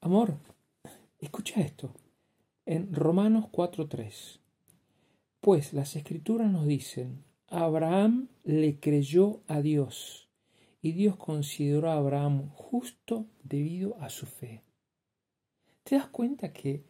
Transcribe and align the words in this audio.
Amor, 0.00 0.38
escucha 1.18 1.60
esto. 1.60 1.92
En 2.66 2.94
Romanos 2.94 3.46
4.3. 3.50 4.40
Pues 5.40 5.72
las 5.72 5.96
escrituras 5.96 6.50
nos 6.50 6.66
dicen, 6.66 7.24
Abraham 7.48 8.28
le 8.44 8.78
creyó 8.78 9.42
a 9.46 9.60
Dios 9.60 10.28
y 10.82 10.92
Dios 10.92 11.16
consideró 11.16 11.90
a 11.90 11.96
Abraham 11.96 12.50
justo 12.50 13.26
debido 13.42 13.96
a 14.00 14.10
su 14.10 14.26
fe. 14.26 14.62
¿Te 15.84 15.96
das 15.96 16.08
cuenta 16.08 16.52
que 16.52 16.84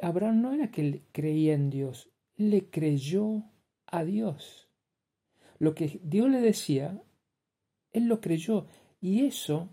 Abraham 0.00 0.42
no 0.42 0.52
era 0.52 0.70
que 0.70 1.02
creía 1.12 1.54
en 1.54 1.70
Dios, 1.70 2.10
le 2.36 2.70
creyó 2.70 3.42
a 3.86 4.04
Dios. 4.04 4.68
Lo 5.58 5.74
que 5.74 6.00
Dios 6.04 6.30
le 6.30 6.40
decía, 6.40 7.02
él 7.92 8.06
lo 8.06 8.20
creyó 8.20 8.66
y 9.00 9.24
eso 9.24 9.68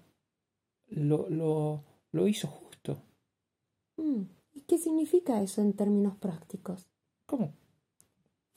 lo, 0.87 1.83
lo, 2.11 2.27
hizo 2.27 2.47
justo. 2.47 3.01
Mm, 3.97 4.23
¿Y 4.53 4.61
qué 4.61 4.77
significa 4.77 5.41
eso 5.41 5.61
en 5.61 5.73
términos 5.73 6.15
prácticos? 6.17 6.89
¿Cómo? 7.25 7.53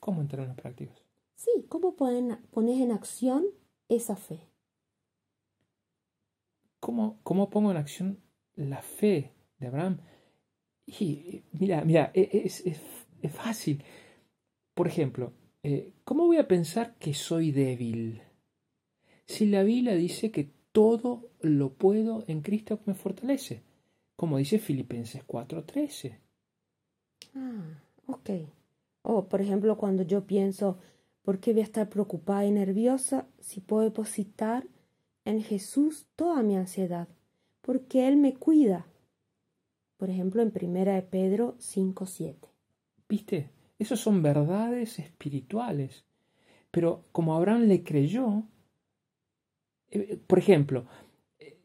¿Cómo 0.00 0.20
en 0.20 0.28
términos 0.28 0.56
prácticos? 0.56 1.04
Sí, 1.34 1.50
¿cómo 1.68 1.94
pones 1.96 2.80
en 2.80 2.92
acción 2.92 3.46
esa 3.88 4.16
fe? 4.16 4.48
¿Cómo, 6.80 7.18
¿Cómo 7.22 7.50
pongo 7.50 7.70
en 7.70 7.76
acción 7.76 8.20
la 8.54 8.82
fe 8.82 9.32
de 9.58 9.66
Abraham? 9.66 10.00
Y 10.86 11.42
mira, 11.52 11.84
mira, 11.84 12.10
e, 12.14 12.22
e, 12.32 12.46
es, 12.46 12.64
es, 12.64 12.80
fácil. 13.32 13.84
Por 14.74 14.86
ejemplo, 14.86 15.32
eh, 15.62 15.92
¿cómo 16.04 16.26
voy 16.26 16.38
a 16.38 16.48
pensar 16.48 16.96
que 16.98 17.14
soy 17.14 17.50
débil? 17.52 18.22
Si 19.26 19.46
la 19.46 19.62
Biblia 19.62 19.94
dice 19.94 20.30
que 20.30 20.50
todo 20.72 21.30
lo 21.40 21.74
puedo 21.74 22.24
en 22.26 22.40
Cristo 22.42 22.78
que 22.78 22.90
me 22.90 22.94
fortalece, 22.94 23.62
como 24.16 24.38
dice 24.38 24.58
Filipenses 24.58 25.22
4:13. 25.26 26.18
Ah, 27.34 27.82
ok. 28.06 28.30
O, 29.02 29.28
por 29.28 29.40
ejemplo, 29.40 29.76
cuando 29.76 30.02
yo 30.02 30.26
pienso, 30.26 30.78
¿por 31.22 31.38
qué 31.38 31.52
voy 31.52 31.60
a 31.60 31.64
estar 31.64 31.88
preocupada 31.88 32.44
y 32.44 32.50
nerviosa 32.50 33.26
si 33.40 33.60
puedo 33.60 33.82
depositar 33.82 34.66
en 35.24 35.42
Jesús 35.42 36.06
toda 36.16 36.42
mi 36.42 36.56
ansiedad? 36.56 37.08
Porque 37.62 38.08
Él 38.08 38.16
me 38.16 38.34
cuida 38.34 38.86
por 39.98 40.10
ejemplo, 40.10 40.42
en 40.42 40.52
Primera 40.52 40.94
de 40.94 41.02
Pedro 41.02 41.56
5.7. 41.58 42.36
¿Viste? 43.08 43.50
Esas 43.80 43.98
son 43.98 44.22
verdades 44.22 45.00
espirituales. 45.00 46.04
Pero 46.70 47.04
como 47.10 47.34
Abraham 47.34 47.62
le 47.62 47.82
creyó, 47.82 48.44
eh, 49.90 50.18
por 50.26 50.38
ejemplo, 50.38 50.86
eh, 51.38 51.58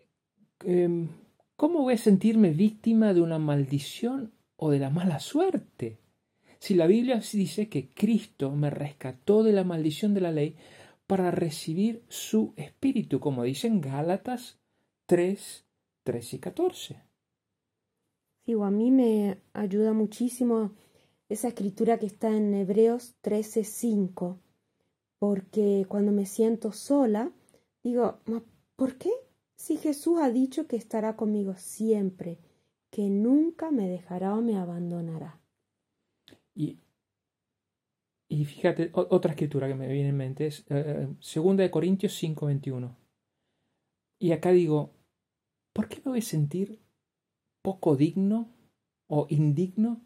em, 0.65 1.09
¿cómo 1.55 1.81
voy 1.81 1.95
a 1.95 1.97
sentirme 1.97 2.51
víctima 2.51 3.13
de 3.13 3.21
una 3.21 3.39
maldición 3.39 4.33
o 4.55 4.69
de 4.69 4.79
la 4.79 4.89
mala 4.89 5.19
suerte? 5.19 5.99
Si 6.59 6.75
la 6.75 6.87
Biblia 6.87 7.21
dice 7.33 7.67
que 7.67 7.89
Cristo 7.89 8.51
me 8.51 8.69
rescató 8.69 9.43
de 9.43 9.51
la 9.51 9.63
maldición 9.63 10.13
de 10.13 10.21
la 10.21 10.31
ley 10.31 10.55
para 11.07 11.29
recibir 11.29 12.03
su 12.07 12.53
espíritu, 12.55 13.19
como 13.19 13.43
dicen 13.43 13.81
Gálatas 13.81 14.59
3, 15.07 15.65
3 16.03 16.33
y 16.33 16.39
14. 16.39 17.01
Digo, 18.45 18.65
a 18.65 18.71
mí 18.71 18.91
me 18.91 19.37
ayuda 19.53 19.93
muchísimo 19.93 20.71
esa 21.29 21.49
escritura 21.49 21.97
que 21.97 22.05
está 22.05 22.29
en 22.29 22.53
Hebreos 22.53 23.15
13:5, 23.21 24.39
porque 25.19 25.85
cuando 25.87 26.11
me 26.11 26.25
siento 26.25 26.71
sola, 26.71 27.31
digo, 27.83 28.19
¿por 28.75 28.97
qué? 28.97 29.11
Si 29.55 29.77
Jesús 29.77 30.19
ha 30.19 30.29
dicho 30.29 30.67
que 30.67 30.75
estará 30.75 31.15
conmigo 31.15 31.55
siempre, 31.55 32.39
que 32.89 33.09
nunca 33.09 33.71
me 33.71 33.87
dejará 33.87 34.35
o 34.35 34.41
me 34.41 34.57
abandonará. 34.57 35.39
Y, 36.55 36.79
y 38.27 38.45
fíjate, 38.45 38.91
otra 38.93 39.31
escritura 39.31 39.67
que 39.67 39.75
me 39.75 39.91
viene 39.91 40.09
en 40.09 40.17
mente 40.17 40.47
es 40.47 40.59
eh, 40.61 40.65
eh, 40.69 41.07
Segunda 41.19 41.63
de 41.63 41.71
Corintios 41.71 42.13
5:21. 42.21 42.95
Y 44.19 44.31
acá 44.31 44.51
digo, 44.51 44.91
¿por 45.73 45.87
qué 45.89 45.97
me 45.97 46.11
voy 46.11 46.19
a 46.19 46.23
sentir 46.23 46.79
poco 47.61 47.95
digno 47.95 48.49
o 49.07 49.27
indigno 49.29 50.01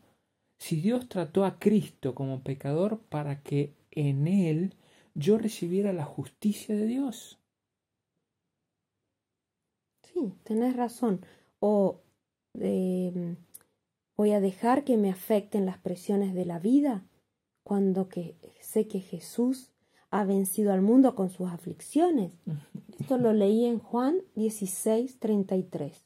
si 0.59 0.81
Dios 0.81 1.07
trató 1.09 1.45
a 1.45 1.59
Cristo 1.59 2.15
como 2.15 2.43
pecador 2.43 2.99
para 3.09 3.43
que 3.43 3.75
en 3.91 4.27
él 4.27 4.75
yo 5.13 5.37
recibiera 5.37 5.93
la 5.93 6.05
justicia 6.05 6.75
de 6.75 6.85
Dios? 6.85 7.39
Sí, 10.17 10.33
tenés 10.43 10.75
razón. 10.75 11.21
O 11.59 12.01
em, 12.59 13.37
voy 14.15 14.31
a 14.31 14.39
dejar 14.39 14.83
que 14.83 14.97
me 14.97 15.09
afecten 15.09 15.65
las 15.65 15.77
presiones 15.77 16.33
de 16.33 16.45
la 16.45 16.59
vida 16.59 17.05
cuando 17.63 18.07
que 18.07 18.35
sé 18.61 18.87
que 18.87 18.99
Jesús 18.99 19.71
ha 20.09 20.23
vencido 20.23 20.71
al 20.71 20.81
mundo 20.81 21.15
con 21.15 21.29
sus 21.29 21.49
aflicciones. 21.49 22.33
Esto 22.99 23.17
lo 23.17 23.33
leí 23.33 23.65
en 23.65 23.79
Juan 23.79 24.19
16, 24.35 25.19
33. 25.19 26.05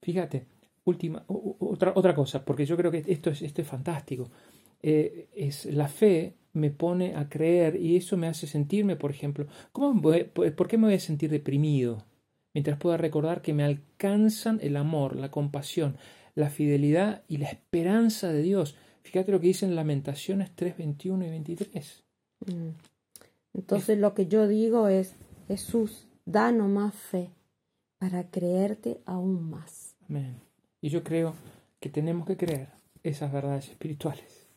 Fíjate, 0.00 0.46
última, 0.84 1.24
otra, 1.26 1.92
otra 1.96 2.14
cosa, 2.14 2.44
porque 2.44 2.64
yo 2.64 2.76
creo 2.76 2.90
que 2.90 3.04
esto 3.08 3.30
es, 3.30 3.42
esto 3.42 3.60
es 3.60 3.68
fantástico. 3.68 4.30
Eh, 4.80 5.28
es 5.34 5.66
la 5.66 5.88
fe 5.88 6.36
me 6.52 6.70
pone 6.70 7.16
a 7.16 7.28
creer 7.28 7.76
y 7.76 7.96
eso 7.96 8.16
me 8.16 8.28
hace 8.28 8.46
sentirme, 8.46 8.96
por 8.96 9.10
ejemplo, 9.10 9.46
¿cómo 9.72 10.00
¿por 10.00 10.68
qué 10.68 10.78
me 10.78 10.86
voy 10.86 10.94
a 10.94 11.00
sentir 11.00 11.30
deprimido? 11.30 12.04
Mientras 12.58 12.76
pueda 12.76 12.96
recordar 12.96 13.40
que 13.40 13.52
me 13.52 13.62
alcanzan 13.62 14.58
el 14.60 14.76
amor, 14.76 15.14
la 15.14 15.30
compasión, 15.30 15.96
la 16.34 16.50
fidelidad 16.50 17.22
y 17.28 17.36
la 17.36 17.46
esperanza 17.46 18.32
de 18.32 18.42
Dios. 18.42 18.74
Fíjate 19.02 19.30
lo 19.30 19.38
que 19.38 19.46
dicen 19.46 19.76
Lamentaciones 19.76 20.50
3, 20.56 20.76
21 20.76 21.24
y 21.24 21.30
23. 21.30 22.04
Mm. 22.46 22.70
Entonces 23.54 23.96
lo 24.00 24.12
que 24.12 24.26
yo 24.26 24.48
digo 24.48 24.88
es, 24.88 25.14
Jesús, 25.46 26.08
danos 26.26 26.68
más 26.68 26.96
fe 26.96 27.30
para 27.96 28.28
creerte 28.28 29.02
aún 29.06 29.48
más. 29.48 29.94
Amén. 30.08 30.40
Y 30.80 30.88
yo 30.88 31.04
creo 31.04 31.34
que 31.78 31.90
tenemos 31.90 32.26
que 32.26 32.36
creer 32.36 32.70
esas 33.04 33.30
verdades 33.30 33.68
espirituales. 33.68 34.47